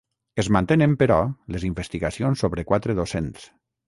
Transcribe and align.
Es 0.43 0.47
mantenen, 0.55 0.95
però, 1.01 1.17
les 1.55 1.65
investigacions 1.67 2.41
sobre 2.45 2.65
quatre 2.71 2.97
docents. 3.01 3.45